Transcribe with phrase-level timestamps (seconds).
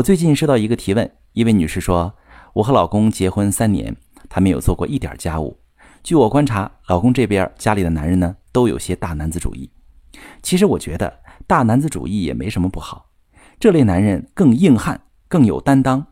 [0.00, 2.14] 我最近收到一个提问，一位女士说，
[2.54, 3.94] 我和老公结婚三年，
[4.30, 5.58] 他没有做过一点家务。
[6.02, 9.70] 据我观察，老公这边家里的男人呢，都有些大男子主义。
[10.40, 13.10] 其实我觉得大男子主义也没什么不好，
[13.58, 16.06] 这类男人更硬汉，更有担当。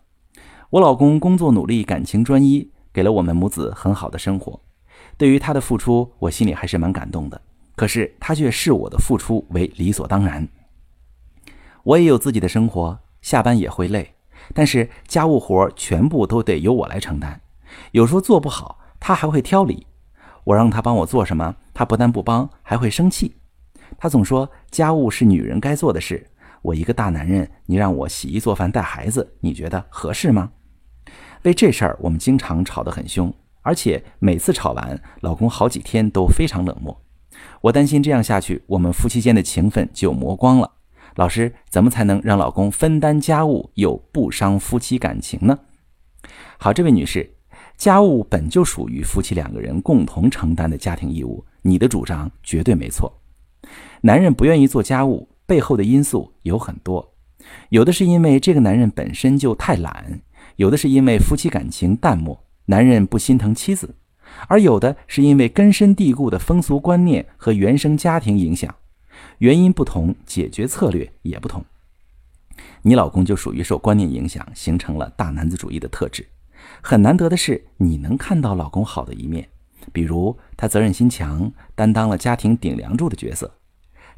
[0.68, 4.61] 我老公工作努力，感情专一，给了我们母子很好的生活。
[5.16, 7.41] 对于他的付出，我心里还是蛮感动的。
[7.75, 10.46] 可是他却视我的付出为理所当然。
[11.84, 14.14] 我也有自己的生活，下班也会累，
[14.55, 17.41] 但是家务活全部都得由我来承担。
[17.92, 19.87] 有时候做不好，他还会挑理。
[20.45, 23.37] 我让他帮我做什么，他不但不帮，还会生气。
[23.98, 26.27] 他总说家务是女人该做的事。
[26.62, 30.50] 我一个大男人，你让我洗衣做饭带孩子，你觉得合适吗？
[31.42, 37.00] 为这事儿，我们经常吵得很凶，而且每次吵完，老公好几天都非常冷漠。
[37.61, 40.73] 我担心这样下去，我们夫妻间的情分就磨光了。
[41.17, 45.59] 老师，怎么才能让老公分担家务又不伤夫妻感情呢？
[46.59, 47.34] 好，这位女士，
[47.77, 53.20] 家务本就属于夫妻两个人共同承担的家庭义务，你的主张绝对没错。
[54.03, 57.15] 男人不愿意做家务背后的因素有很多，
[57.70, 60.20] 有的是因为这个男人本身就太懒，
[60.56, 63.97] 有的是因为夫妻感情淡漠，男人不心疼妻子，
[64.47, 68.72] 而有的是因为根深蒂固的风俗观念和原生家庭影响。
[69.38, 71.64] 原因不同，解决策略也不同。
[72.83, 76.27] 你老公就属于受观念影响，形成了大男子主义的特质。
[76.83, 79.48] 很难得的是，你能看到老公好的一面，
[79.92, 83.55] 比如他责任心强，担当了家庭顶梁柱的角色。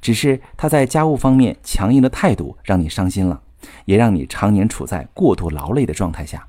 [0.01, 3.43] 只是他在家务方面强硬的态度让你伤心了，
[3.85, 6.49] 也让你常年处在过度劳累的状态下。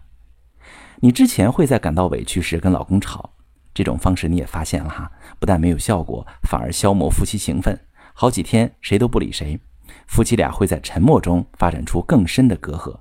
[1.02, 3.31] 你之前会在感到委屈时跟老公吵，
[3.73, 7.77] 这种方式你也发现了哈，不但没有效果，反而消磨夫妻情分。
[8.14, 9.59] 好几天谁都不理谁，
[10.08, 13.00] 夫妻俩会在沉默中发展出更深的隔阂。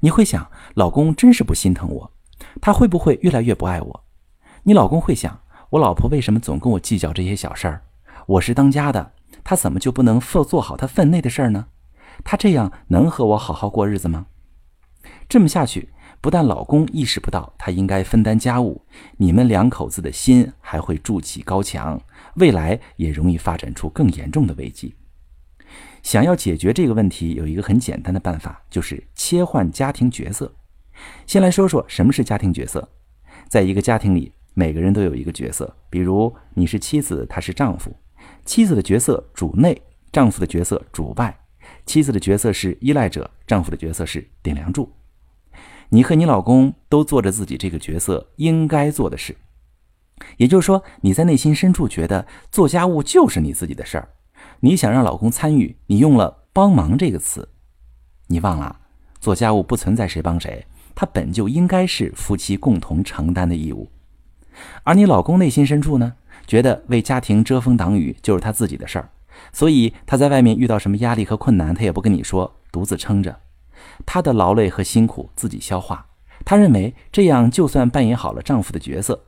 [0.00, 2.12] 你会想，老公真是不心疼我，
[2.60, 4.04] 他会不会越来越不爱我？
[4.64, 5.40] 你老公会想，
[5.70, 7.82] 我老婆为什么总跟我计较这些小事儿？
[8.26, 9.12] 我是当家的，
[9.42, 11.66] 他怎么就不能做做好他分内的事儿呢？
[12.22, 14.26] 他这样能和我好好过日子吗？
[15.28, 15.90] 这么下去，
[16.20, 18.82] 不但老公意识不到他应该分担家务，
[19.16, 22.00] 你们两口子的心还会筑起高墙。
[22.34, 24.94] 未来也容易发展出更严重的危机。
[26.02, 30.52] 想要解决这个问题，有一个很简单的办法，就是切换家庭角色。
[31.26, 32.88] 先来说说什么是家庭角色。
[33.48, 37.94] 在一个家庭里，每个人都有一个角色，比如你是妻子，他是丈夫。
[38.44, 39.80] 妻子的角色主内，
[40.10, 41.38] 丈夫的角色主外。
[41.86, 44.90] 妻子的角色是依赖者，丈夫的角色是顶梁柱。
[45.90, 49.36] 你和你老公都做着自己这个角色应该做的事。
[50.36, 54.08] 也就是说，你在内心深处觉得做家务就是你自己的事儿，
[54.60, 57.48] 你想让老公参与，你用了“帮忙”这个词，
[58.26, 58.80] 你忘了，
[59.20, 63.88] 做家务不存在谁帮谁，它本就应该是夫妻共同承担的义务。
[64.82, 66.14] 而你老公内心深处呢，
[66.46, 69.10] 觉得为家庭遮风挡雨就是他自己的事儿，
[69.52, 73.38] 所以他在外面遇到什么压力和困难，他也不跟你说，独自撑着，
[74.06, 76.06] 她的劳累和辛苦自己消化。
[76.44, 79.24] 她认为这样就算扮演好了丈夫的角色。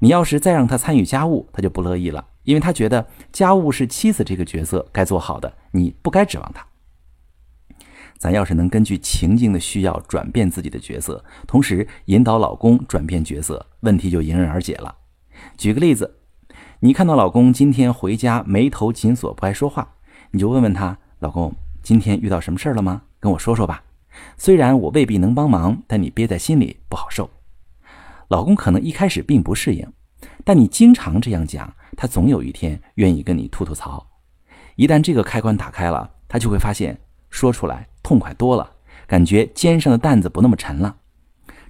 [0.00, 6.66] 你要是再让她参与家务，她就不乐意了，因为她觉得家务是妻子这个角色该做好的，你不该指望她。
[8.18, 14.94] 咱要是能根据情境的需要转变自己的角色，同时引导老公转变角色，问题就迎刃而解了。
[15.56, 16.18] 举个例子，
[16.80, 19.94] 你看到老公今天回家眉头紧锁，不爱说话，
[20.30, 23.02] 你就问问他：“老公，今天遇到什么事儿了吗？
[23.24, 23.82] 跟我说说吧。
[24.36, 27.30] 虽然我未必能帮忙，但你憋在心里不好受。”
[28.28, 29.90] 老公可能一开始并不适应，
[30.44, 34.06] 但你经常这样讲，他总有一天愿意跟你吐吐槽。
[34.76, 38.70] 一旦这个开关打开了，他就会发现说出来痛快多了，
[39.06, 40.94] 感觉肩上的担子不那么沉了。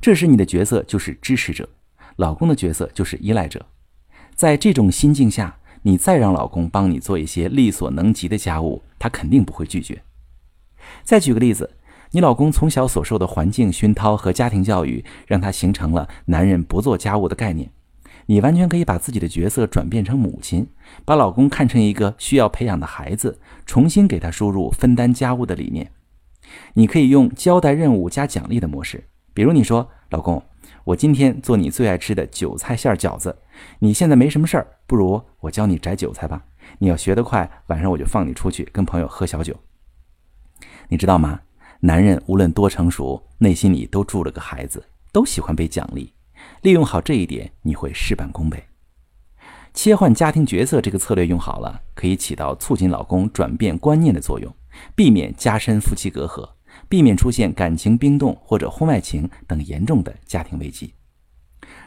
[0.01, 1.69] 这时你的角色就是支持者，
[2.17, 3.65] 老公的角色就是依赖者。
[4.35, 10.03] 在这种心境下，你再让老公帮你做一些力所能及的家务，他肯定不会拒绝。
[11.03, 11.71] 再举个例子。
[12.11, 17.70] 你老公从小所受的环境熏陶和家庭教育，让他形成了男人不做家务的概念。
[18.26, 20.67] 你完全可以把自己的角色转变成母亲，
[21.05, 25.91] 把老公看成一个需要培养的孩子，重新给他输入分担家务的理念。
[26.75, 29.05] 你可以用交代任务加奖励的模式，
[29.35, 30.41] 比如你说：“老公，
[30.85, 33.37] 我今天做你最爱吃的韭菜馅饺子。
[33.81, 36.44] 你现在没什么事儿，不如我教你摘韭菜吧。
[36.79, 39.55] 你要学得快，晚上我就放你出去跟朋友喝小酒。
[40.89, 41.41] 你知道吗？”
[41.81, 44.83] 男人无论多成熟，内心里都住了个孩子，
[45.13, 46.13] 都喜欢被奖励。
[46.63, 48.65] 利用好这一点，你会事半功倍。
[49.75, 54.55] 切换家庭角色这个策略用好了，可以起到促进老公转变观念的作用，
[54.95, 56.49] 避免加深夫妻隔阂，
[56.89, 60.95] 避免出现感情冰冻或者婚外情等严重的家庭危机。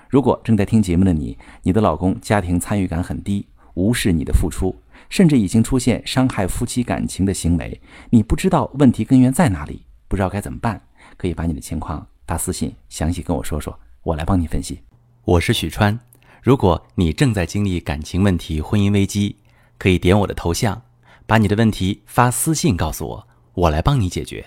[0.10, 4.76] 如果正在听节目的你，你的老公家庭参与感很低，无视你的付出，
[5.10, 10.82] 甚至已经出现伤害夫妻感情的行为，你不知道问题根源在哪里，不知道该怎么办，
[11.18, 14.80] 可以把你的情况发私信，详细跟我说说，我来帮你分析。
[15.24, 15.98] 我是许川，
[16.42, 19.36] 如果你正在经历感情问题、婚姻危机，
[19.78, 20.82] 可以点我的头像，
[21.26, 24.46] 把你的问题发私信告诉我，我来帮你解决。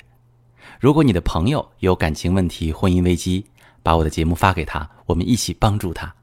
[0.78, 3.44] 如果你的朋友有感情问题、婚姻危机，
[3.82, 6.14] 把我的节目发给他，我们一起帮助他。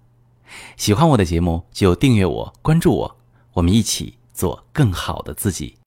[0.77, 3.17] 喜欢我的节目就订阅我、关注我，
[3.53, 5.77] 我们一起做更好的自己。